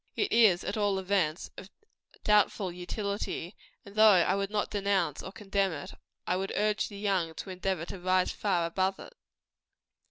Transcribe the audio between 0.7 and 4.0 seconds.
all events, of doubtful utility; and